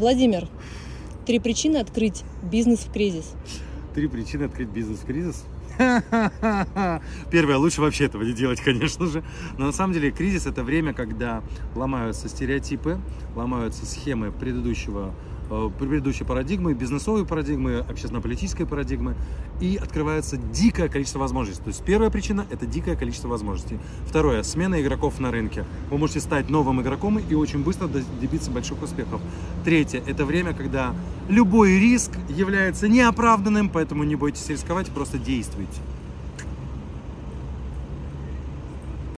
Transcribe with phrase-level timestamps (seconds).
[0.00, 0.48] Владимир,
[1.26, 3.34] три причины открыть бизнес в кризис.
[3.94, 5.44] Три причины открыть бизнес в кризис.
[7.30, 9.22] Первое, лучше вообще этого не делать, конечно же.
[9.58, 11.42] Но на самом деле кризис это время, когда
[11.74, 12.98] ломаются стереотипы,
[13.34, 15.14] ломаются схемы предыдущего
[15.52, 19.16] Э, предыдущей парадигмы, бизнесовой парадигмы, общественно-политической парадигмы,
[19.60, 21.64] и открывается дикое количество возможностей.
[21.64, 23.80] То есть первая причина– это дикое количество возможностей.
[24.06, 25.64] Второе– смена игроков на рынке.
[25.90, 29.20] Вы можете стать новым игроком и очень быстро добиться больших успехов.
[29.64, 30.94] Третье– это время, когда
[31.28, 35.82] любой риск является неоправданным, поэтому не бойтесь рисковать, просто действуйте развития.